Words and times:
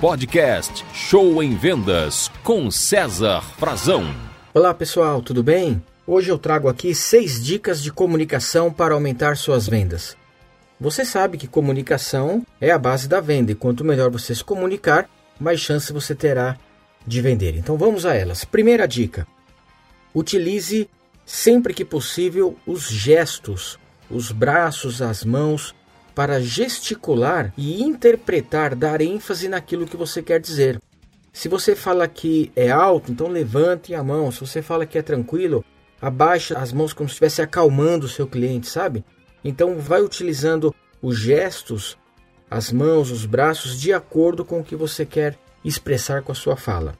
Podcast 0.00 0.84
Show 0.92 1.42
em 1.42 1.56
Vendas 1.56 2.30
com 2.44 2.70
César 2.70 3.40
Frazão. 3.40 4.04
Olá 4.52 4.74
pessoal, 4.74 5.22
tudo 5.22 5.42
bem? 5.42 5.82
Hoje 6.06 6.30
eu 6.30 6.38
trago 6.38 6.68
aqui 6.68 6.94
seis 6.94 7.42
dicas 7.42 7.82
de 7.82 7.90
comunicação 7.90 8.70
para 8.70 8.92
aumentar 8.92 9.38
suas 9.38 9.66
vendas. 9.66 10.14
Você 10.78 11.02
sabe 11.02 11.38
que 11.38 11.48
comunicação 11.48 12.46
é 12.60 12.70
a 12.70 12.78
base 12.78 13.08
da 13.08 13.20
venda 13.20 13.52
e 13.52 13.54
quanto 13.54 13.86
melhor 13.86 14.10
você 14.10 14.34
se 14.34 14.44
comunicar, 14.44 15.08
mais 15.40 15.60
chance 15.60 15.90
você 15.94 16.14
terá 16.14 16.58
de 17.06 17.22
vender. 17.22 17.56
Então 17.56 17.78
vamos 17.78 18.04
a 18.04 18.14
elas. 18.14 18.44
Primeira 18.44 18.86
dica: 18.86 19.26
utilize 20.14 20.90
sempre 21.24 21.72
que 21.72 21.86
possível 21.86 22.54
os 22.66 22.86
gestos, 22.86 23.78
os 24.10 24.30
braços, 24.30 25.00
as 25.00 25.24
mãos 25.24 25.74
para 26.16 26.40
gesticular 26.40 27.52
e 27.58 27.82
interpretar, 27.82 28.74
dar 28.74 29.02
ênfase 29.02 29.48
naquilo 29.48 29.86
que 29.86 29.98
você 29.98 30.22
quer 30.22 30.40
dizer. 30.40 30.80
Se 31.30 31.46
você 31.46 31.76
fala 31.76 32.08
que 32.08 32.50
é 32.56 32.70
alto, 32.70 33.12
então 33.12 33.28
levante 33.28 33.94
a 33.94 34.02
mão. 34.02 34.32
Se 34.32 34.40
você 34.40 34.62
fala 34.62 34.86
que 34.86 34.96
é 34.96 35.02
tranquilo, 35.02 35.62
abaixa 36.00 36.58
as 36.58 36.72
mãos 36.72 36.94
como 36.94 37.06
se 37.06 37.12
estivesse 37.12 37.42
acalmando 37.42 38.06
o 38.06 38.08
seu 38.08 38.26
cliente, 38.26 38.66
sabe? 38.66 39.04
Então 39.44 39.78
vai 39.78 40.00
utilizando 40.00 40.74
os 41.02 41.18
gestos, 41.18 41.98
as 42.50 42.72
mãos, 42.72 43.10
os 43.10 43.26
braços 43.26 43.78
de 43.78 43.92
acordo 43.92 44.42
com 44.42 44.60
o 44.60 44.64
que 44.64 44.74
você 44.74 45.04
quer 45.04 45.36
expressar 45.62 46.22
com 46.22 46.32
a 46.32 46.34
sua 46.34 46.56
fala. 46.56 46.98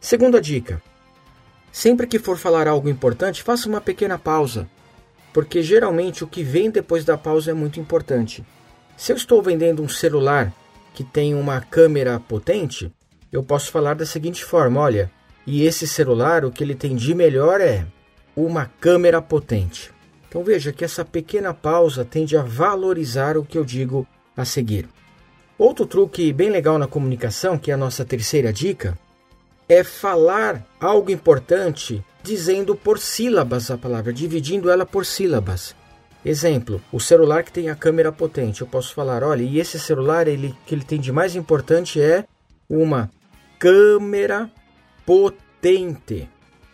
Segunda 0.00 0.40
dica: 0.40 0.82
sempre 1.70 2.08
que 2.08 2.18
for 2.18 2.36
falar 2.36 2.66
algo 2.66 2.88
importante, 2.88 3.44
faça 3.44 3.68
uma 3.68 3.80
pequena 3.80 4.18
pausa, 4.18 4.68
porque 5.32 5.62
geralmente 5.62 6.24
o 6.24 6.26
que 6.26 6.42
vem 6.42 6.68
depois 6.68 7.04
da 7.04 7.16
pausa 7.16 7.52
é 7.52 7.54
muito 7.54 7.78
importante. 7.78 8.44
Se 8.96 9.12
eu 9.12 9.16
estou 9.16 9.42
vendendo 9.42 9.82
um 9.82 9.88
celular 9.88 10.52
que 10.94 11.04
tem 11.04 11.34
uma 11.34 11.60
câmera 11.60 12.18
potente, 12.18 12.90
eu 13.30 13.42
posso 13.42 13.70
falar 13.70 13.94
da 13.94 14.06
seguinte 14.06 14.42
forma: 14.42 14.80
olha, 14.80 15.10
e 15.46 15.64
esse 15.64 15.86
celular, 15.86 16.44
o 16.44 16.50
que 16.50 16.64
ele 16.64 16.74
tem 16.74 16.96
de 16.96 17.14
melhor 17.14 17.60
é 17.60 17.86
uma 18.34 18.66
câmera 18.80 19.20
potente. 19.20 19.92
Então 20.28 20.42
veja 20.42 20.72
que 20.72 20.84
essa 20.84 21.04
pequena 21.04 21.52
pausa 21.52 22.04
tende 22.04 22.36
a 22.36 22.42
valorizar 22.42 23.36
o 23.36 23.44
que 23.44 23.56
eu 23.56 23.64
digo 23.64 24.06
a 24.36 24.44
seguir. 24.44 24.88
Outro 25.58 25.86
truque 25.86 26.32
bem 26.32 26.50
legal 26.50 26.78
na 26.78 26.86
comunicação, 26.86 27.56
que 27.58 27.70
é 27.70 27.74
a 27.74 27.78
nossa 27.78 28.04
terceira 28.04 28.52
dica, 28.52 28.98
é 29.68 29.84
falar 29.84 30.66
algo 30.80 31.10
importante 31.10 32.04
dizendo 32.22 32.74
por 32.74 32.98
sílabas 32.98 33.70
a 33.70 33.78
palavra, 33.78 34.12
dividindo 34.12 34.70
ela 34.70 34.84
por 34.84 35.06
sílabas. 35.06 35.74
Exemplo, 36.28 36.82
o 36.90 36.98
celular 36.98 37.44
que 37.44 37.52
tem 37.52 37.70
a 37.70 37.76
câmera 37.76 38.10
potente. 38.10 38.60
Eu 38.60 38.66
posso 38.66 38.92
falar, 38.92 39.22
olha, 39.22 39.44
e 39.44 39.60
esse 39.60 39.78
celular, 39.78 40.26
ele 40.26 40.56
que 40.66 40.74
ele 40.74 40.82
tem 40.82 40.98
de 40.98 41.12
mais 41.12 41.36
importante 41.36 42.02
é 42.02 42.24
uma 42.68 43.08
câmera 43.60 44.50
potente. 45.06 46.28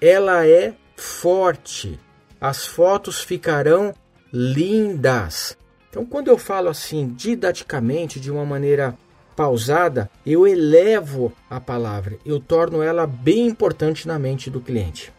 Ela 0.00 0.44
é 0.44 0.74
forte. 0.96 1.96
As 2.40 2.66
fotos 2.66 3.20
ficarão 3.20 3.94
lindas. 4.32 5.56
Então, 5.90 6.04
quando 6.04 6.26
eu 6.26 6.36
falo 6.36 6.68
assim 6.68 7.06
didaticamente, 7.06 8.18
de 8.18 8.32
uma 8.32 8.44
maneira 8.44 8.98
pausada, 9.36 10.10
eu 10.26 10.44
elevo 10.44 11.32
a 11.48 11.60
palavra, 11.60 12.18
eu 12.26 12.40
torno 12.40 12.82
ela 12.82 13.06
bem 13.06 13.46
importante 13.46 14.08
na 14.08 14.18
mente 14.18 14.50
do 14.50 14.60
cliente. 14.60 15.12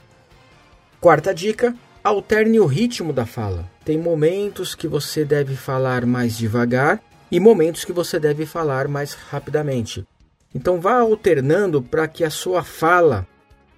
Quarta 0.99 1.33
dica: 1.33 1.73
alterne 2.03 2.59
o 2.59 2.65
ritmo 2.65 3.13
da 3.13 3.25
fala. 3.25 3.76
Tem 3.87 3.97
momentos 3.97 4.75
que 4.75 4.85
você 4.85 5.23
deve 5.23 5.55
falar 5.55 6.05
mais 6.05 6.37
devagar 6.37 7.01
e 7.31 7.39
momentos 7.39 7.85
que 7.85 7.93
você 7.93 8.19
deve 8.19 8.45
falar 8.45 8.85
mais 8.85 9.13
rapidamente. 9.13 10.05
Então 10.53 10.81
vá 10.81 10.99
alternando 10.99 11.81
para 11.81 12.05
que 12.05 12.25
a 12.25 12.29
sua 12.29 12.65
fala 12.65 13.25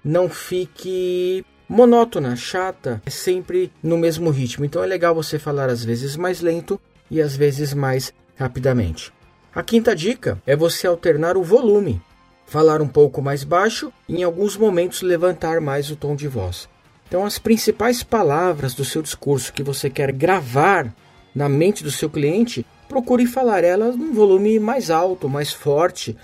não 0.04 0.28
fique 0.28 1.46
monótona, 1.68 2.34
chata, 2.34 3.00
é 3.06 3.10
sempre 3.10 3.70
no 3.80 3.96
mesmo 3.96 4.30
ritmo. 4.30 4.64
Então 4.64 4.82
é 4.82 4.86
legal 4.88 5.14
você 5.14 5.38
falar 5.38 5.68
às 5.68 5.84
vezes 5.84 6.16
mais 6.16 6.40
lento 6.40 6.80
e 7.08 7.22
às 7.22 7.36
vezes 7.36 7.72
mais 7.72 8.12
rapidamente. 8.34 9.12
A 9.54 9.62
quinta 9.62 9.94
dica 9.94 10.42
é 10.44 10.56
você 10.56 10.88
alternar 10.88 11.36
o 11.36 11.44
volume, 11.44 12.02
falar 12.46 12.82
um 12.82 12.88
pouco 12.88 13.22
mais 13.22 13.44
baixo 13.44 13.92
e 14.08 14.16
em 14.16 14.24
alguns 14.24 14.56
momentos 14.56 15.02
levantar 15.02 15.60
mais 15.60 15.88
o 15.88 15.94
tom 15.94 16.16
de 16.16 16.26
voz. 16.26 16.68
Então, 17.10 17.26
as 17.26 17.40
principais 17.40 18.04
palavras 18.04 18.72
do 18.72 18.84
seu 18.84 19.02
discurso 19.02 19.52
que 19.52 19.64
você 19.64 19.90
quer 19.90 20.12
gravar 20.12 20.94
na 21.34 21.48
mente 21.48 21.82
do 21.82 21.90
seu 21.90 22.08
cliente, 22.08 22.64
procure 22.88 23.26
falar 23.26 23.64
elas 23.64 23.96
num 23.96 24.14
volume 24.14 24.60
mais 24.60 24.92
alto, 24.92 25.28
mais 25.28 25.52
forte, 25.52 26.16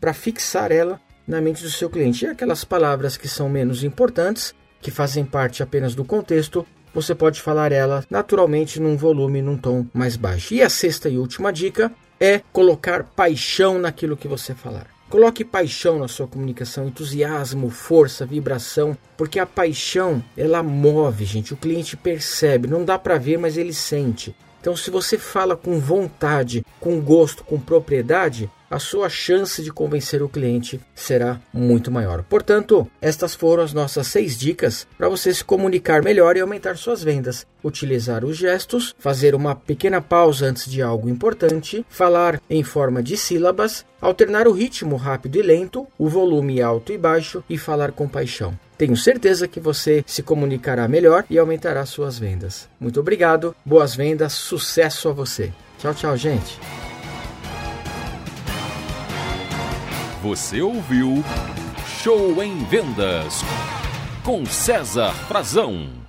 para 0.00 0.12
fixar 0.12 0.72
ela 0.72 1.00
na 1.28 1.40
mente 1.40 1.62
do 1.62 1.70
seu 1.70 1.88
cliente. 1.88 2.24
E 2.24 2.28
aquelas 2.28 2.64
palavras 2.64 3.16
que 3.16 3.28
são 3.28 3.48
menos 3.48 3.84
importantes, 3.84 4.52
que 4.80 4.90
fazem 4.90 5.24
parte 5.24 5.62
apenas 5.62 5.94
do 5.94 6.04
contexto, 6.04 6.66
você 6.92 7.14
pode 7.14 7.40
falar 7.40 7.70
ela 7.70 8.04
naturalmente 8.10 8.80
num 8.80 8.96
volume, 8.96 9.40
num 9.40 9.56
tom 9.56 9.86
mais 9.94 10.16
baixo. 10.16 10.54
E 10.54 10.60
a 10.60 10.68
sexta 10.68 11.08
e 11.08 11.18
última 11.18 11.52
dica 11.52 11.92
é 12.18 12.40
colocar 12.52 13.04
paixão 13.04 13.78
naquilo 13.78 14.16
que 14.16 14.26
você 14.26 14.56
falar. 14.56 14.88
Coloque 15.12 15.44
paixão 15.44 15.98
na 15.98 16.08
sua 16.08 16.26
comunicação, 16.26 16.88
entusiasmo, 16.88 17.68
força, 17.68 18.24
vibração, 18.24 18.96
porque 19.14 19.38
a 19.38 19.44
paixão 19.44 20.24
ela 20.34 20.62
move, 20.62 21.26
gente. 21.26 21.52
O 21.52 21.56
cliente 21.58 21.98
percebe, 21.98 22.66
não 22.66 22.82
dá 22.82 22.98
para 22.98 23.18
ver, 23.18 23.36
mas 23.36 23.58
ele 23.58 23.74
sente. 23.74 24.34
Então, 24.62 24.76
se 24.76 24.92
você 24.92 25.18
fala 25.18 25.56
com 25.56 25.80
vontade, 25.80 26.64
com 26.78 27.00
gosto, 27.00 27.42
com 27.42 27.58
propriedade, 27.58 28.48
a 28.70 28.78
sua 28.78 29.08
chance 29.08 29.60
de 29.60 29.72
convencer 29.72 30.22
o 30.22 30.28
cliente 30.28 30.80
será 30.94 31.40
muito 31.52 31.90
maior. 31.90 32.22
Portanto, 32.22 32.88
estas 33.00 33.34
foram 33.34 33.64
as 33.64 33.72
nossas 33.72 34.06
seis 34.06 34.38
dicas 34.38 34.86
para 34.96 35.08
você 35.08 35.34
se 35.34 35.42
comunicar 35.44 36.00
melhor 36.00 36.36
e 36.36 36.40
aumentar 36.40 36.76
suas 36.76 37.02
vendas. 37.02 37.44
Utilizar 37.62 38.24
os 38.24 38.36
gestos, 38.36 38.94
fazer 39.00 39.34
uma 39.34 39.56
pequena 39.56 40.00
pausa 40.00 40.46
antes 40.46 40.70
de 40.70 40.80
algo 40.80 41.08
importante, 41.08 41.84
falar 41.88 42.40
em 42.48 42.62
forma 42.62 43.02
de 43.02 43.16
sílabas, 43.16 43.84
alternar 44.00 44.46
o 44.46 44.52
ritmo 44.52 44.94
rápido 44.94 45.40
e 45.40 45.42
lento, 45.42 45.88
o 45.98 46.08
volume 46.08 46.62
alto 46.62 46.92
e 46.92 46.98
baixo 46.98 47.42
e 47.50 47.58
falar 47.58 47.90
com 47.90 48.08
paixão. 48.08 48.56
Tenho 48.82 48.96
certeza 48.96 49.46
que 49.46 49.60
você 49.60 50.02
se 50.04 50.24
comunicará 50.24 50.88
melhor 50.88 51.24
e 51.30 51.38
aumentará 51.38 51.86
suas 51.86 52.18
vendas. 52.18 52.68
Muito 52.80 52.98
obrigado, 52.98 53.54
boas 53.64 53.94
vendas, 53.94 54.32
sucesso 54.32 55.08
a 55.08 55.12
você. 55.12 55.52
Tchau, 55.78 55.94
tchau, 55.94 56.16
gente. 56.16 56.58
Você 60.20 60.60
ouviu 60.62 61.22
Show 62.02 62.42
em 62.42 62.64
Vendas 62.64 63.42
com 64.24 64.44
César 64.44 65.12
Frazão. 65.28 66.01